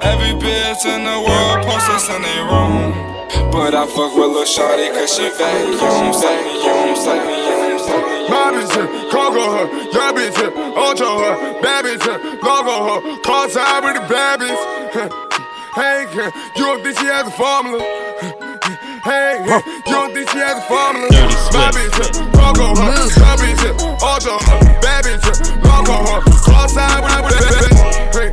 [0.00, 3.52] Every bitch in the world posts us in their room.
[3.52, 7.57] But I fuck with Lil Shawty cause she vacuum, vacuum, vacuum.
[8.78, 10.38] Bitch, Congo her, your bitch,
[10.76, 12.06] Ocho her, bad bitch,
[12.42, 15.24] logo her, call time with the bad bitch.
[15.74, 16.56] Hey, mm.
[16.56, 17.78] you don't think she has a formula?
[19.04, 21.06] Hey, you don't think she has a formula?
[21.52, 23.62] My bitch, Congo her, your bitch,
[24.02, 25.26] Ocho her, bad bitch,
[25.62, 27.54] logo her, call time with the bad
[28.10, 28.14] bitch.
[28.14, 28.30] Hey,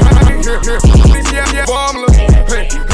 [0.00, 2.12] hey, you don't think she has a formula?
[2.48, 2.93] Hey,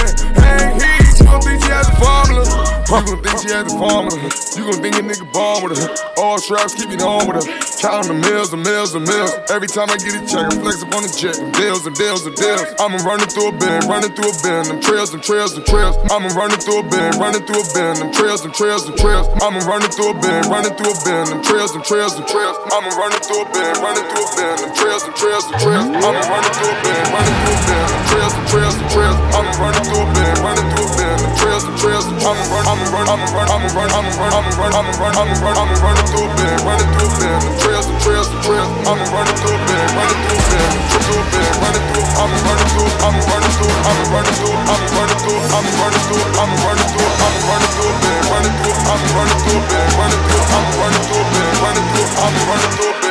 [1.30, 2.44] gon' think she has a formula.
[2.90, 4.18] You gon' think she has a formula.
[4.58, 5.88] You gon' think a nigga bomb with her.
[6.18, 7.46] All traps keep it on with her.
[7.80, 9.32] Counting the mills and mills and mills.
[9.48, 11.38] Every time I get a check, I flex up on the jet.
[11.56, 12.60] Deals and deals and deals.
[12.76, 14.68] I'ma running through a bin, running through a bin.
[14.68, 15.96] Them trails and trails and trails.
[16.10, 17.94] I'ma running through a bin, running through a bin.
[17.96, 19.26] Them trails and trails and trails.
[19.40, 21.24] I'ma running through a bin, running through a bin.
[21.30, 22.56] Them trails and trails and trails.
[22.74, 24.54] I'ma running through a bin, running through a bin.
[24.60, 25.86] Them trails and trails and trails.
[25.88, 27.86] I'ma running through a bin, running through a bin.
[27.86, 29.16] Them trails and trails and trails.
[29.30, 32.40] I'ma running through a bin, running through a bin some trails, some trails, some trails.
[32.40, 35.36] I'ma run, I'ma run, I'ma run, I'ma run, I'ma run, I'ma run, I'ma run, I'ma
[35.44, 37.40] run, I'ma run through a bed, run it through a bed.
[37.44, 38.70] Some trails, some trails, some trails.
[38.88, 41.74] I'ma run it through a bed, run it through a bed, through a bed, run
[41.76, 42.08] it through.
[42.20, 45.20] I'ma run it through, I'ma run it through, I'ma run it through, I'ma run it
[45.20, 48.20] through, I'ma run it through, I'ma run it through, I'ma run it through a bed,
[48.30, 51.04] run it through, I'ma run it through a bed, run it through, I'ma run it
[51.04, 53.09] through a bed, run it through, I'ma run it through a bed.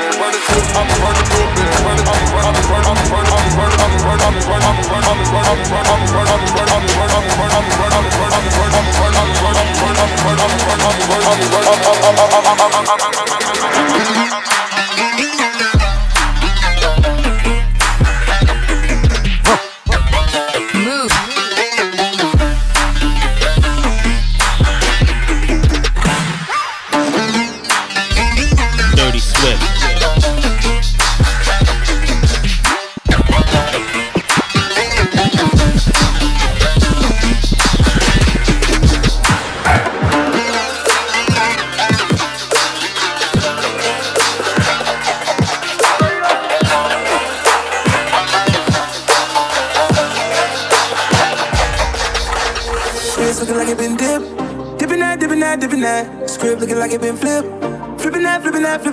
[12.91, 13.28] I'm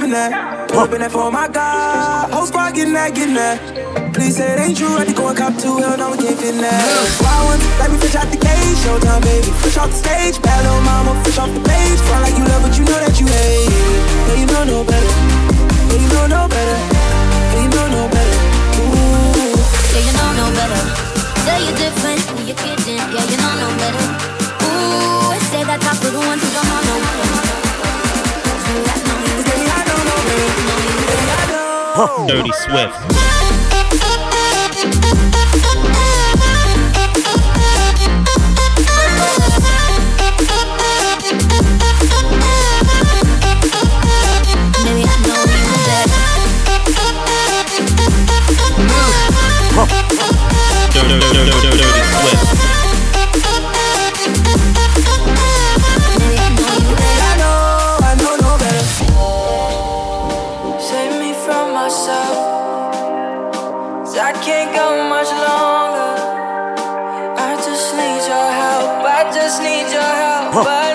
[0.06, 1.10] flipping that, flipping that.
[1.10, 2.30] For my God.
[2.30, 3.58] Whole squad getting that, getting that.
[4.14, 4.94] Please say it ain't true.
[4.94, 5.76] I had to go and cop two.
[5.78, 6.78] Hell no, we can't fit in that.
[7.20, 8.78] Wild ones, like we fish out the cage.
[8.86, 9.50] Showtime, baby.
[9.66, 10.38] Fish off the stage.
[10.42, 11.98] Bad little mama, fish off the page.
[12.06, 13.66] Front like you love, but you know that you hate.
[14.30, 15.12] Yeah, you know no better.
[15.90, 16.78] Yeah, you know no better.
[16.86, 18.38] Yeah, you know no better.
[18.78, 19.58] Ooh.
[19.90, 20.82] Yeah, you know no better.
[21.42, 23.02] Say you're different you're kidding.
[23.10, 24.06] Yeah, you know no better.
[24.70, 27.45] Ooh, say that top of the ones who don't know no better.
[31.96, 32.92] Dirty Swift.
[44.84, 47.16] Maybe I know you better.
[50.92, 52.55] Dirty, dirty, dirty, dirty
[64.18, 66.16] I can't go much longer.
[67.36, 69.04] I just need your help.
[69.04, 70.85] I just need your help.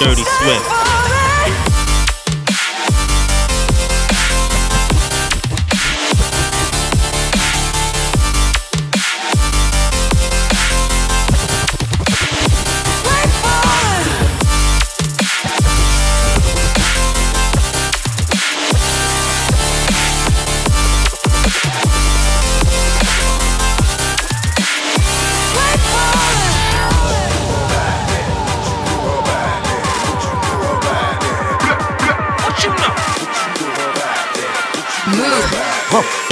[0.00, 0.79] Dirty Swift.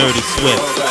[0.09, 0.88] Dirty Swift.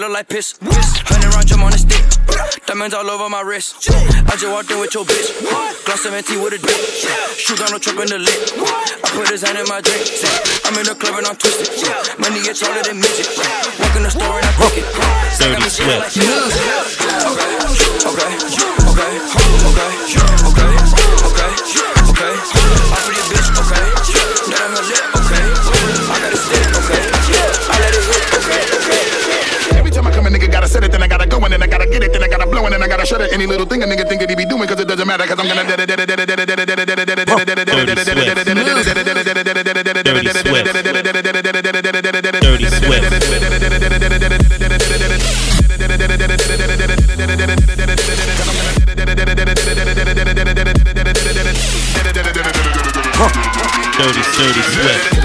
[0.00, 0.56] Look like piss.
[0.62, 2.00] Hundred round jump on the stick.
[2.64, 3.84] Diamonds all over my wrist.
[3.92, 5.28] I just walked in with your bitch.
[5.84, 6.80] Gloss 17 with a dick.
[7.36, 8.40] Shoot on the truck in the lip.
[9.04, 10.08] I put his hand in my drink.
[10.64, 11.68] I'm in the club and I'm twisted.
[12.16, 13.28] Money get taller than midget.
[13.76, 14.88] Walk in the store and I pick it.
[15.36, 16.16] Dirty Swift.
[18.08, 18.40] Okay, okay,
[18.88, 19.20] okay, okay,
[19.68, 20.00] okay,
[20.48, 20.80] okay,
[22.08, 22.59] okay,
[33.20, 33.32] blow and then I gotta shut it.
[33.32, 35.38] Any little thing a nigga think that he be doing, cause it doesn't matter, cause
[35.38, 35.64] I'm gonna
[54.00, 55.19] Dirty, dirty Swift.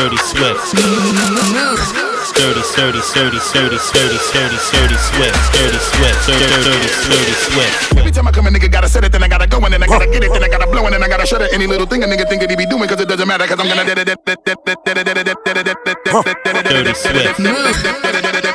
[0.00, 0.72] Dirty Swift.
[0.72, 5.36] Dirty, dirty, dirty, dirty, dirty, dirty, dirty Swift.
[5.52, 6.24] Dirty Swift.
[6.24, 7.98] Dirty, dirty Swift.
[7.98, 9.82] Every time I come a nigga gotta set it, then I gotta go and then
[9.82, 11.52] I gotta get it, then I gotta blow and then I gotta shut it.
[11.52, 13.60] Any little thing a nigga think that he be doing, cause it doesn't matter, cause
[13.60, 13.84] I'm gonna
[16.64, 18.49] Dirty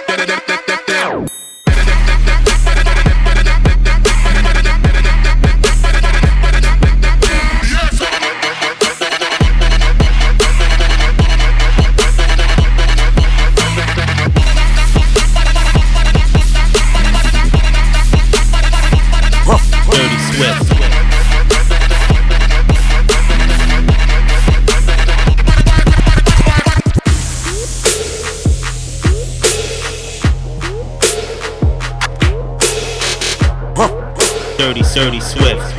[34.95, 35.75] Dirty, Swift.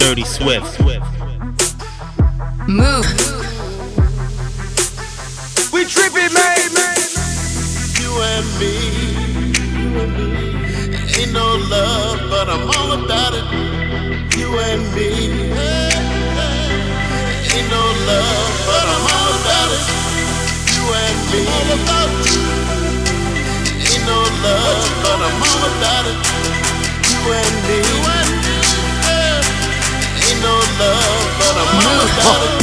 [0.00, 0.80] Dirty Swift.
[2.66, 3.06] Move.
[5.72, 6.70] We trippin', man.
[8.00, 8.74] You and me.
[11.20, 13.44] Ain't no love, but I'm all about it.
[14.36, 15.52] You and me.
[17.54, 18.71] Ain't no love,
[21.32, 21.38] Me.
[21.46, 22.44] All about you.
[23.88, 26.20] Ain't no love, but I'm all about it.
[27.08, 27.78] You and me.
[27.88, 28.56] You and me.
[30.28, 32.62] Ain't no love, but I'm all about it.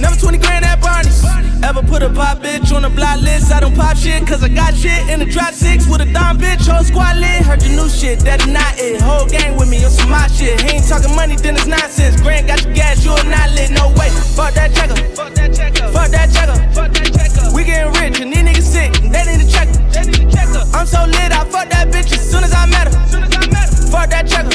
[0.00, 1.24] Never 20 grand at Barney's.
[1.62, 3.50] Ever put a pop bitch on the block list?
[3.50, 6.38] I don't pop shit, cause I got shit in the drop six with a dime
[6.38, 6.66] bitch.
[6.70, 7.42] Whole squad lit.
[7.42, 9.02] Heard the new shit, that is not it.
[9.02, 10.60] Whole gang with me on some my shit.
[10.62, 12.20] He ain't talking money, then it's nonsense.
[12.22, 13.70] Grand got your gas, you are not lit.
[13.70, 14.08] No way.
[14.38, 14.94] Fuck that checker.
[15.18, 15.90] Fuck that checker.
[15.90, 16.56] Fuck that checker.
[16.72, 17.54] Fuck that checker.
[17.54, 18.92] We getting rich and these niggas sick.
[19.02, 19.74] They need a checker.
[19.90, 20.62] They need a checker.
[20.72, 22.94] I'm so lit, I fuck that bitch as soon as I met her.
[23.10, 23.76] Soon as I met her.
[23.90, 24.54] Fuck that checker.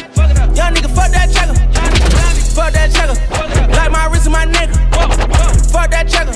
[0.55, 1.57] Young nigga, fuck that checker.
[2.55, 3.17] Fuck that checker.
[3.75, 4.69] Like my wrist and my neck.
[5.73, 6.33] Fuck that checker.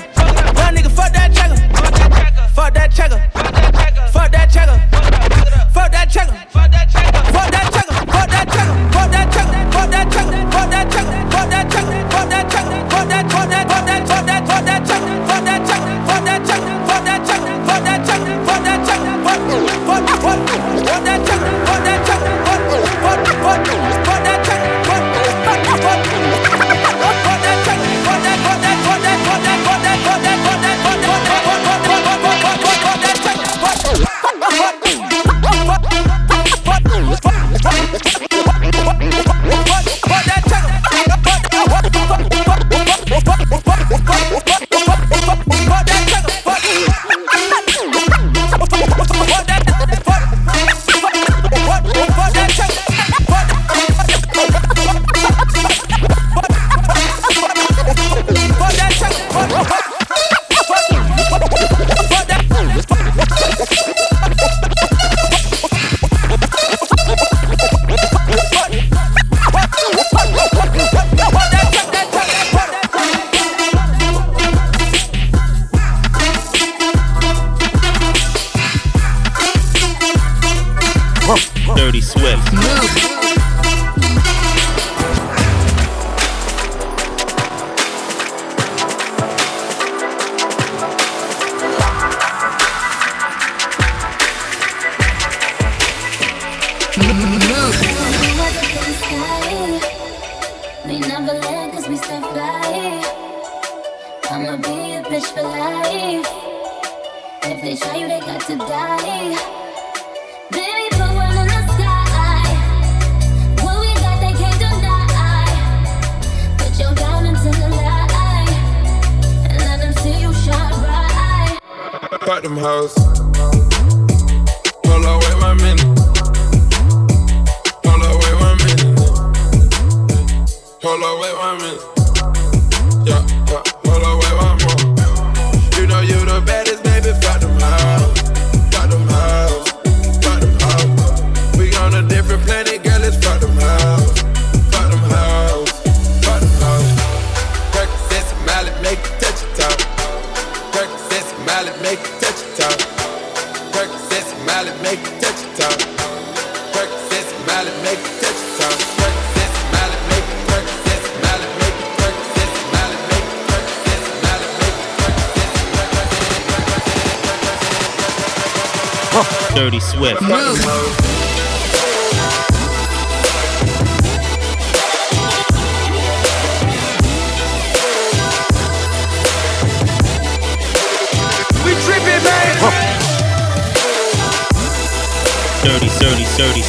[0.58, 1.56] Young nigga, fuck that checker.
[2.56, 3.18] Fuck that checker.
[3.32, 3.77] Fuck that checker.
[82.08, 82.77] Swift.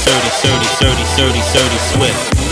[0.05, 2.47] Dirty, dirty, dirty, dirty, dirty Swift.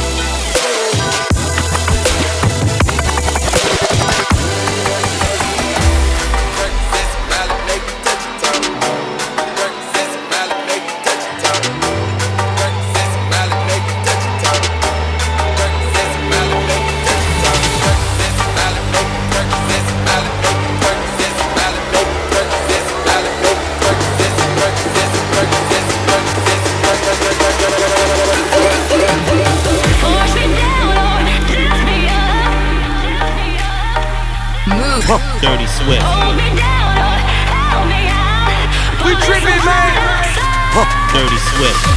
[41.59, 41.96] Dirty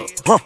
[0.00, 0.40] bag it up.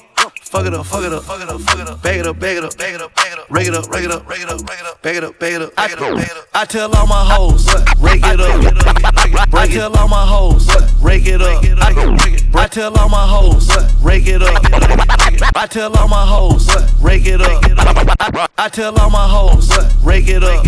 [0.49, 2.38] Fuck it up, fuck it up, fuck it up, fuck it up, bag it up,
[2.38, 4.28] bag it up, bag it up, bag it up, rake it up, rake it up,
[4.28, 6.16] rake it up, rake it up, bag it up, bag it up, bag it up,
[6.16, 6.49] bag it up.
[6.55, 7.66] I tell all my hoes,
[8.01, 10.66] rake it up, I tell all my hoes,
[11.03, 11.62] rake it up,
[12.55, 13.68] I tell all my hoes,
[14.03, 14.64] rake it up,
[15.55, 16.66] I tell all my hoes,
[17.03, 19.70] rake it up, I tell all my hoes,
[20.03, 20.64] rake it up,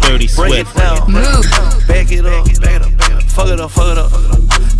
[0.00, 1.12] Dirty break it down,
[1.86, 4.49] back it up, back it up, back it up, fuck it up, fuck it up,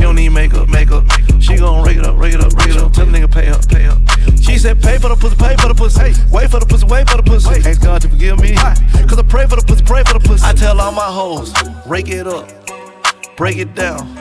[0.00, 1.04] She don't need makeup, makeup.
[1.40, 2.90] She gon' rake it up, rake it up, rake it up.
[2.90, 3.98] Tell the nigga pay up, pay up.
[4.40, 6.14] She said pay for the pussy, pay for the pussy.
[6.32, 7.60] Wait for the pussy, wait for the pussy.
[7.68, 8.54] Ask God to forgive me.
[8.54, 10.42] Cause I pray for the pussy, pray for the pussy.
[10.42, 11.52] I tell all my hoes,
[11.84, 12.48] rake it up,
[13.36, 14.14] break it down,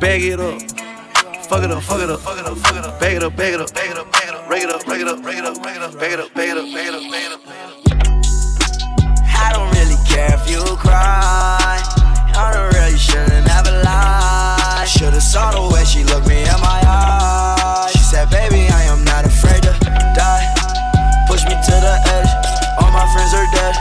[0.00, 0.62] bag it up.
[1.44, 2.98] Fuck it up, fuck it up, fuck it up, fuck it up.
[2.98, 4.48] Bag it up, bag it up, bag it up, bag it up.
[4.48, 5.92] Rake it up, rake it up, rake it up, rake it up.
[6.00, 7.40] Bag it up, bag it up, bag it up, bag it up.
[9.28, 11.82] I don't really care if you cry.
[12.34, 14.31] I don't really shouldn't have a lie.
[15.02, 17.90] Should've saw the way she looked me in my eyes.
[17.90, 19.74] She said, baby, I am not afraid to
[20.14, 20.46] die.
[21.26, 22.30] Push me to the edge.
[22.78, 23.74] All my friends are dead.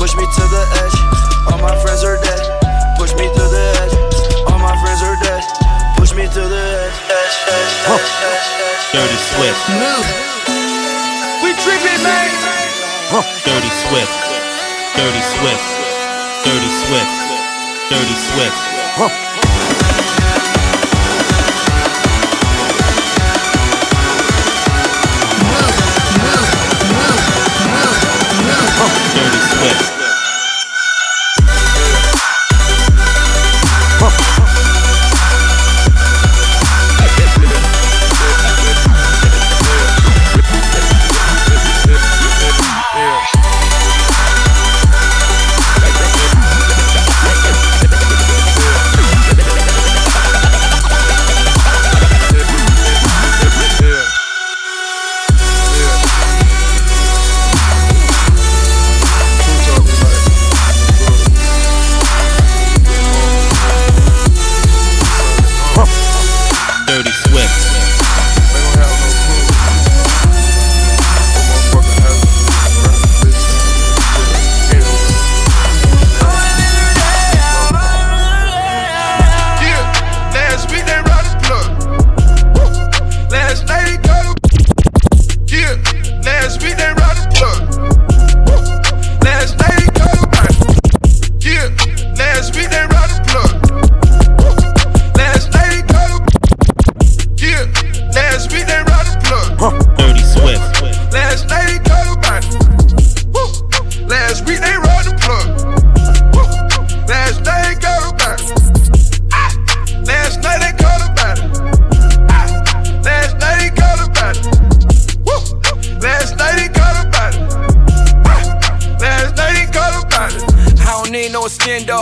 [0.00, 0.96] Push me to the edge.
[1.52, 2.40] All my friends are dead.
[2.96, 3.92] Push me to the edge.
[4.48, 5.44] All my friends are dead.
[6.00, 6.96] Push me to the edge.
[7.12, 8.96] edge, edge, edge, edge, edge.
[8.96, 9.60] Dirty Swift.
[11.44, 12.32] We trippin', man.
[13.44, 14.16] Dirty Swift.
[14.96, 15.68] Dirty Swift.
[16.48, 17.16] Dirty Swift.
[17.92, 18.56] Dirty Swift.
[18.96, 19.31] Dirty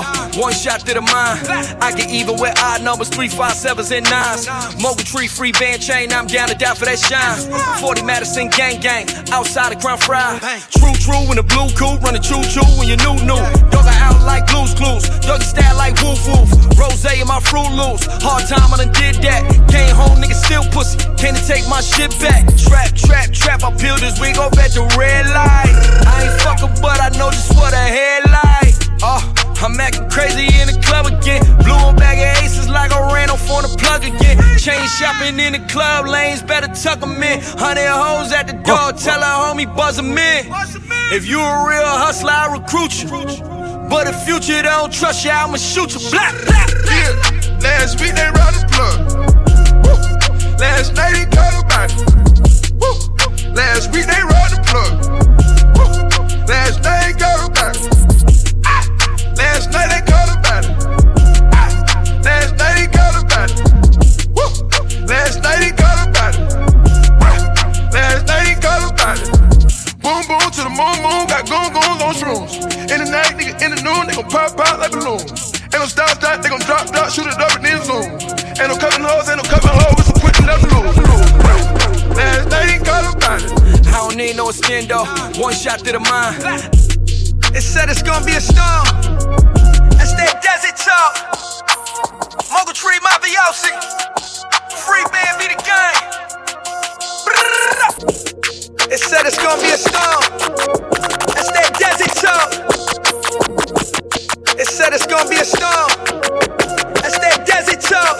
[0.00, 0.40] extendo.
[0.40, 1.46] One shot to the mind.
[1.82, 4.48] I get even with odd numbers, three, five, sevens, and nines.
[4.80, 6.12] Mogul tree, free band chain.
[6.12, 7.80] I'm down to die for that shine.
[7.80, 9.06] 40 Madison gang gang.
[9.32, 10.38] Outside of Crown Fry.
[10.70, 12.02] True, true in the blue coupe.
[12.02, 13.40] Running choo choo when you new new.
[13.70, 15.08] Dog I out like blues clues.
[15.20, 16.48] Doggy style like woof woof.
[16.78, 18.06] Rose in my fruit loops.
[18.24, 19.44] Hard time, I done did that.
[19.68, 20.98] Came home, nigga still pussy.
[21.16, 22.46] Can't take my shit back.
[22.56, 23.64] Trap, trap, trap.
[23.64, 25.74] I peeled this wig off at the red light.
[26.08, 28.74] I ain't fucking, but I know just what a headlight.
[29.02, 29.20] Oh,
[29.62, 31.42] I'm acting crazy in the club again.
[31.64, 34.38] Blew a bag of aces like I ran off on the plug again.
[34.56, 37.40] Chain shopping in the club lanes, better tuck 'em in.
[37.58, 40.52] Hundred hoes at the door, tell her homie buzz 'em in.
[41.12, 43.08] If you a real hustler, I recruit you.
[43.90, 46.10] But if future don't trust you, I'ma shoot you.
[46.10, 47.12] Black, black, Yeah,
[47.60, 49.20] last week they robbed the plug.
[50.58, 52.00] Last night they about it.
[52.80, 52.92] Woo.
[53.54, 54.94] Last week they robbed the plug.
[56.48, 58.09] Last night they called about it.
[59.50, 60.70] Last night they called about it.
[61.50, 61.66] Ah.
[62.22, 63.58] Last night they called about it.
[64.30, 64.46] Woo.
[65.10, 66.54] Last night they called about it.
[67.18, 67.90] Ah.
[67.90, 69.26] Last night they called about it.
[69.98, 72.62] Boom boom to the moon moon, got goon goons on shrooms.
[72.94, 75.50] In the night, nigga, in the noon, they gon' pop out like balloons.
[75.74, 78.06] Ain't no stop, stop, they gon' drop, drop, shoot it up and then zoom.
[78.54, 80.94] Ain't no cutting hoes, ain't no cutting hoes, so putting up the loop.
[82.14, 83.50] Last night, he called about it.
[83.88, 85.02] I don't need no extendo,
[85.42, 86.89] one shot to the mind.
[87.52, 88.86] It said it's gonna be a storm.
[89.98, 91.18] That's that desert talk.
[92.52, 93.74] Mogul Tree Mafiosi.
[94.86, 95.98] Free man be the game.
[98.92, 100.22] It said it's gonna be a storm.
[101.34, 102.50] That's that desert talk.
[104.56, 105.90] It said it's gonna be a storm.
[107.02, 108.16] That's that desert talk.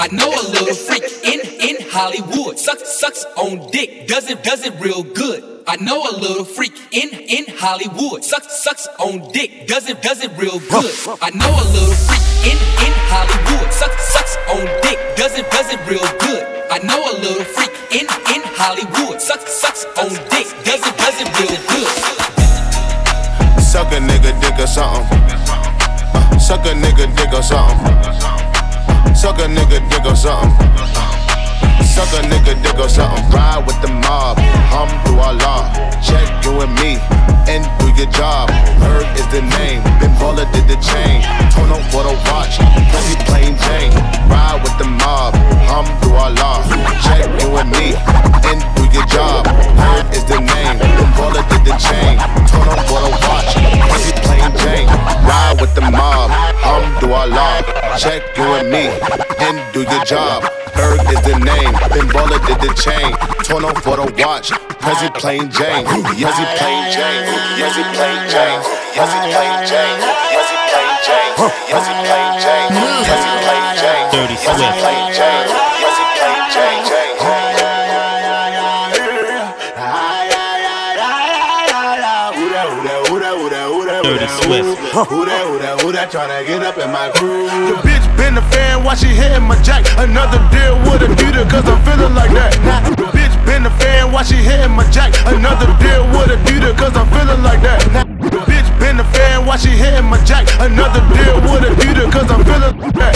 [0.00, 2.43] I know a little freak in in Hollywood.
[2.58, 4.06] Sucks sucks on dick.
[4.06, 5.42] Does it does it real good.
[5.66, 8.22] I know a little freak in in Hollywood.
[8.22, 9.66] Sucks sucks on dick.
[9.66, 10.92] Does it does it real good.
[11.20, 13.72] I know a little freak in in Hollywood.
[13.72, 14.98] Sucks sucks on dick.
[15.16, 16.44] Does it does it real good.
[16.70, 19.20] I know a little freak in in Hollywood.
[19.20, 20.46] Sucks sucks on dick.
[20.64, 21.90] Does it does it real good.
[23.60, 25.18] Suck a nigga dick or something.
[26.38, 27.94] Suck a nigga dick or something.
[29.14, 31.23] Suck a nigga dick or something.
[31.84, 33.24] Suck a nigga dick or something.
[33.30, 34.38] Ride with the mob.
[34.70, 35.72] Hum through our law.
[36.00, 38.50] Check you and me and do your job.
[38.80, 39.82] Herb is the name.
[40.00, 41.22] Ben Baller did the chain.
[41.52, 42.56] Tono for the watch.
[42.90, 43.92] Pussy plain Jane.
[44.28, 45.34] Ride with the mob.
[45.68, 46.62] Hum through our law.
[47.04, 47.94] Check you and me
[48.48, 49.46] and do your job.
[49.76, 50.78] Herb is the name.
[50.78, 52.16] Ben Baller did the chain.
[52.48, 53.52] Tono for the watch.
[53.90, 54.88] Pussy plain Jane.
[55.28, 56.30] Ride with the mob.
[56.64, 57.60] Hum through our law.
[57.98, 58.88] Check you and me
[59.40, 60.44] and do your job.
[60.76, 61.72] Erg is the name.
[61.92, 63.12] Ben Baller did the chain.
[63.44, 64.50] Tono for the watch.
[64.84, 65.08] Prezi
[65.50, 65.86] Jane.
[65.86, 67.33] Prezi plain Jane.
[67.34, 68.62] Prezi plain Jane.
[68.94, 69.98] Prezi plain Jane.
[70.34, 71.32] Prezi plain Jane.
[71.70, 72.68] Prezi plain Jane.
[73.06, 74.06] Prezi plain Jane.
[74.12, 74.78] Dirty Prezi Swift.
[74.80, 75.48] plain Jane.
[75.80, 76.74] Prezi plain Jane.
[84.04, 84.78] Dirty Swift.
[84.94, 87.50] Who that, who that, who that tryna get up in my groove?
[87.66, 89.86] Your bitch been a fan while she hitting my jack.
[89.98, 93.13] Another deal with a Dita, cause I'm feeling like that.
[93.46, 95.12] Been a fan while she hitting my jack.
[95.26, 97.80] Another deal with a Dita, cause I'm feeling like that.
[98.48, 100.48] Bitch been a fan while she hitting my jack.
[100.60, 103.14] Another deal with a Dita, cause I'm feeling like that.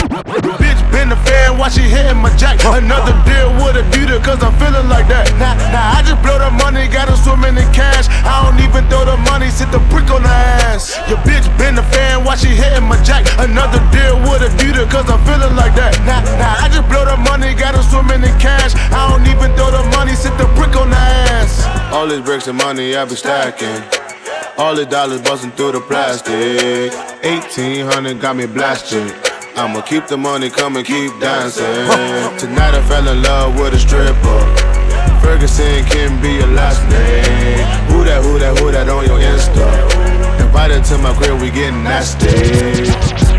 [0.60, 2.60] Bitch been a fan while she hitting my jack.
[2.64, 5.28] Another deal with a Dita, cause I'm feeling like that.
[5.38, 8.08] Now, now I just blow the money, got her swimming in cash.
[8.24, 10.96] I don't even throw the money, sit the brick on the ass.
[11.08, 13.28] Your bitch been a fan while she hitting my jack.
[13.38, 15.96] Another deal with a Dita, cause I'm feeling like that.
[16.08, 18.74] Now, now I just blow the money, got her swimming in cash.
[18.90, 18.97] I
[21.98, 23.82] All these bricks of money I be stacking.
[24.56, 26.92] All the dollars busting through the plastic.
[27.24, 29.12] 1800 got me blasted.
[29.56, 31.66] I'ma keep the money coming, keep dancing.
[32.38, 34.40] Tonight I fell in love with a stripper.
[35.20, 37.66] Ferguson can be your last name.
[37.90, 40.40] Who that, who that, who that on your Insta?
[40.40, 43.37] Invited to my crib, we getting nasty.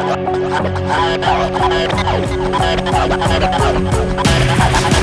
[0.00, 0.52] Thank
[4.92, 4.97] you.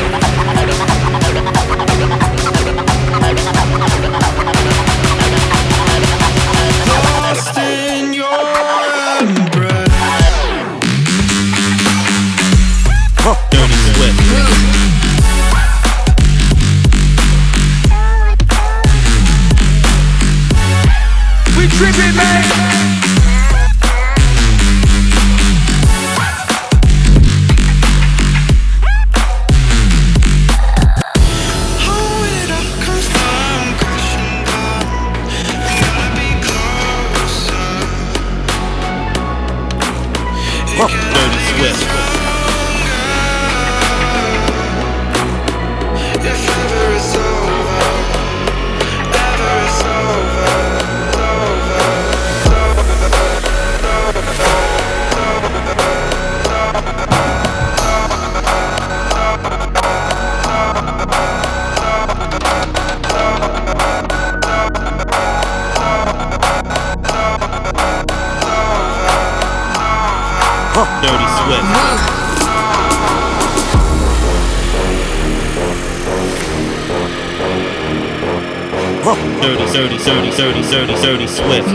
[79.75, 81.67] Dirty, dirty, dirty, dirty, dirty, Swift.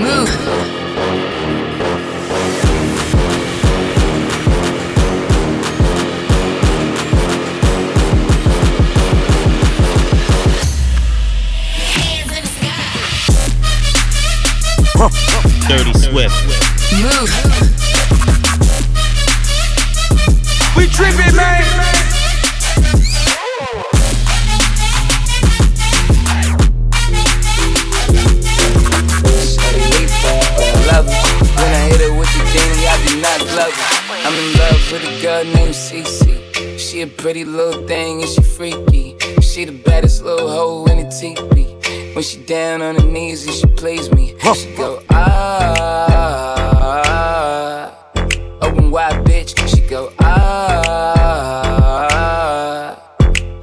[15.68, 16.34] Dirty Swift.
[16.90, 17.80] We
[37.31, 39.16] pretty little thing and she freaky.
[39.41, 41.76] She the baddest little hoe in the teepee.
[42.12, 45.57] When she down on her knees and she plays me, she go ah.
[48.62, 49.57] Open wide, bitch.
[49.68, 50.51] She go ah.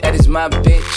[0.01, 0.87] That is my bitch.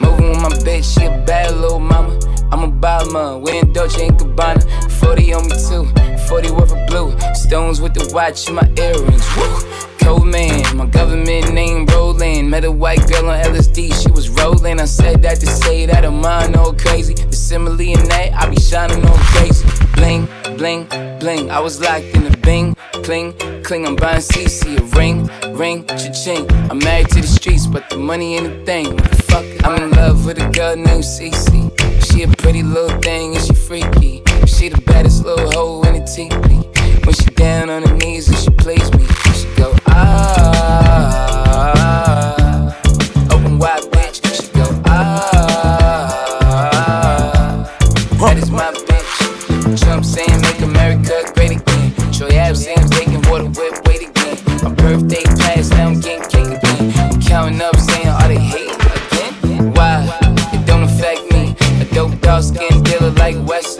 [0.00, 2.18] Moving with my bitch, she a bad little mama.
[2.50, 4.64] I'm a Obama, we in Dolce and Gabbana.
[4.98, 5.86] 40 on me too,
[6.26, 7.16] 40 worth of blue.
[7.34, 9.24] Stones with the watch and my earrings.
[9.36, 9.89] Woo.
[10.02, 12.50] Cold man, my government name Roland.
[12.50, 14.80] Met a white girl on LSD, she was rolling.
[14.80, 17.14] I said that to say that I'm mine all crazy.
[17.14, 19.68] The simile in that, I be shining on crazy.
[19.94, 20.86] Bling, bling,
[21.18, 21.50] bling.
[21.50, 22.74] I was locked in the bing,
[23.04, 23.86] cling, cling.
[23.86, 26.50] I'm buying CC a ring, ring, cha-ching.
[26.70, 28.86] I'm married to the streets, but the money ain't a thing.
[28.86, 31.70] Motherfucker, I'm in love with a girl named CC.
[32.10, 34.22] She a pretty little thing and she freaky.
[34.46, 36.66] She the baddest little hoe in the teepee.
[37.04, 39.06] When she down on her knees and she plays me,
[40.00, 41.76] ah.
[43.32, 44.16] Open wide, bitch.
[44.34, 46.06] She go ah.
[48.20, 49.80] That is my bitch.
[49.80, 51.92] Trump saying make America great again.
[52.12, 54.36] Troy Ave saying taking water whip weight again.
[54.62, 56.92] My birthday passed, now I'm getting cake again.
[56.98, 59.32] I'm counting up saying are they hating again?
[59.74, 60.06] Why?
[60.52, 61.54] It don't affect me.
[61.80, 63.79] A dope dark skin dealer like Wesley.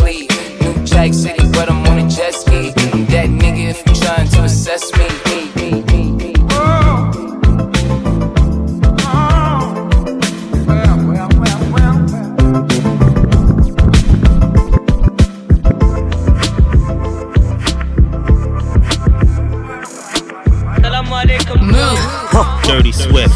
[23.01, 23.35] Swift.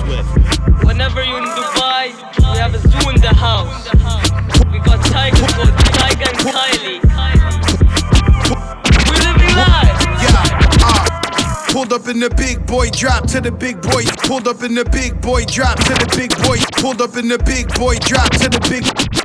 [0.85, 2.13] Whenever you're in Dubai,
[2.53, 3.89] we have a zoo in the house.
[4.71, 7.01] We got tigers called Tiger and Kylie.
[9.09, 9.97] We living life.
[10.21, 10.37] Yeah,
[10.85, 14.05] ah Pulled up in the big boy, drop to the big boy.
[14.29, 16.59] Pulled up in the big boy, drop to the big boy.
[16.83, 18.85] Pulled up in the big boy, drop to the big.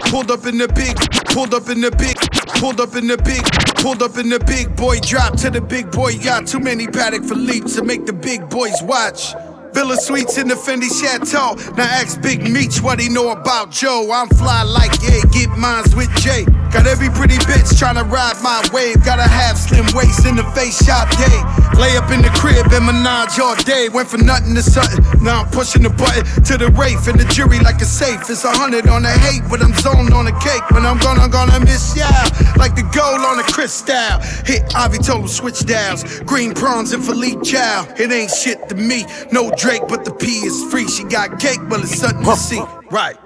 [0.10, 0.96] Pulled up in the big,
[1.36, 2.16] pulled up in the big,
[2.56, 3.44] pulled up in the big,
[3.76, 6.18] pulled up in the big boy, drop to the big boy.
[6.18, 9.36] Got too many Paddock Philippe to make the big boys watch.
[9.74, 11.56] Villa Suites in the Fendi Chateau.
[11.76, 14.12] Now ask Big Meech what he know about Joe.
[14.12, 16.46] I'm fly like yeah, get mines with Jay.
[16.72, 19.04] Got every pretty bitch tryna ride my wave.
[19.04, 21.42] Gotta have slim waist in the face shot day.
[21.80, 23.90] Lay up in the crib and menage all day.
[23.90, 25.04] Went from nothing to something.
[25.24, 28.30] Now I'm pushing the button to the Wraith and the jury like a safe.
[28.30, 30.62] It's a hundred on the hate, but I'm zoned on the cake.
[30.70, 32.10] But I'm gonna gonna miss ya
[32.58, 34.20] like the gold on a crystal.
[34.46, 36.04] Hit Ivy him switch dials.
[36.22, 37.88] Green prawns and Philippe Chow.
[37.98, 39.06] It ain't shit to me.
[39.32, 40.88] No Drake, but the P is free.
[40.88, 42.62] She got cake, but it's something to see.
[42.92, 43.18] Right.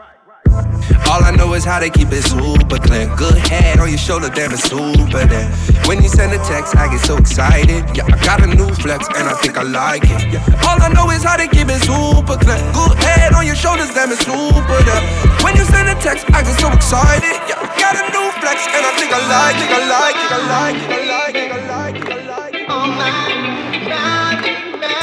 [1.10, 3.10] All I know is how they keep it super clean.
[3.16, 5.50] Good head on your shoulder, damn it's super there.
[5.86, 7.86] When you send a text, I get so excited.
[7.96, 10.34] Yeah, I got a new flex and I think I like it.
[10.34, 10.68] Yeah.
[10.68, 12.62] All I know is how they keep it super clean.
[12.74, 15.04] Good head on your shoulders, damn it's super there.
[15.42, 17.36] When you send a text, I get so excited.
[17.50, 19.70] Yeah, I got a new flex and I think I like it.
[19.70, 20.30] I like it.
[20.30, 20.90] I like it.
[20.90, 21.52] I like it.
[21.52, 22.12] I like it.
[22.12, 22.68] I like it.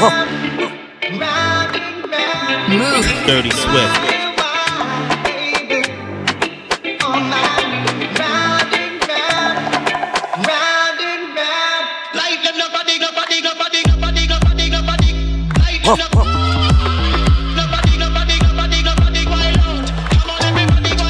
[0.02, 0.40] Oh
[2.70, 3.04] Move.
[3.26, 4.19] Dirty Swift.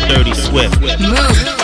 [0.09, 0.81] Dirty Swift.
[0.81, 1.60] pushing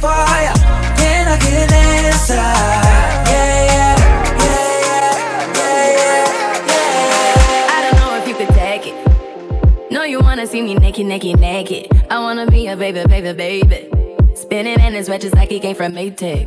[0.00, 0.08] for
[0.44, 0.54] you.
[0.96, 2.34] Can I get an answer?
[2.34, 3.96] Yeah, yeah,
[4.44, 4.72] yeah,
[5.54, 5.96] yeah,
[6.68, 7.74] yeah.
[7.74, 9.92] I don't know if you could take it.
[9.92, 11.88] No, you wanna see me naked, naked, naked.
[12.10, 13.90] I wanna be a baby, baby, baby.
[14.34, 16.46] Spinning in his just like he came from Maytag.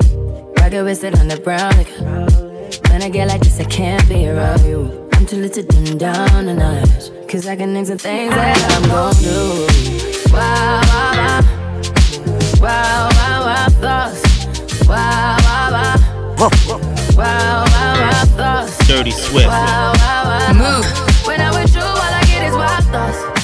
[0.60, 1.76] Rocket with it on the brown.
[1.78, 1.90] Like,
[2.90, 5.10] when I get like this, I can't be around you.
[5.14, 7.10] I'm too little to dim down a notch.
[7.28, 9.68] Cause I can name some things that I'm gon' do.
[10.34, 11.60] Wow, wow, wow.
[12.62, 13.09] Wow,
[13.70, 14.22] thoughts.
[14.88, 15.96] Wow, wow, wow.
[16.38, 16.50] Wow,
[17.18, 18.88] wow, wow thoughts.
[18.88, 19.48] Dirty Swift.
[19.48, 20.54] Wow, wow, wow.
[20.54, 20.86] Move.
[21.28, 23.39] When I'm with you, all I get is wild thoughts.